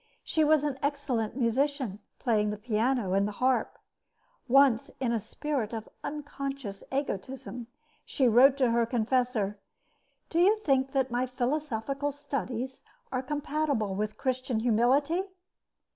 She 0.23 0.43
was 0.43 0.63
an 0.63 0.79
excellent 0.81 1.35
musician, 1.35 1.99
playing 2.17 2.49
the 2.49 2.57
piano 2.57 3.13
and 3.13 3.27
the 3.27 3.33
harp. 3.33 3.77
Once, 4.47 4.89
in 4.99 5.11
a 5.11 5.19
spirit 5.19 5.73
of 5.73 5.87
unconscious 6.03 6.83
egotism, 6.91 7.67
she 8.03 8.27
wrote 8.27 8.57
to 8.57 8.71
her 8.71 8.87
confessor: 8.87 9.59
Do 10.31 10.39
you 10.39 10.57
think 10.57 10.93
that 10.93 11.11
my 11.11 11.27
philosophical 11.27 12.11
studies 12.11 12.81
are 13.11 13.21
compatible 13.21 13.93
with 13.93 14.17
Christian 14.17 14.61
humility? 14.61 15.21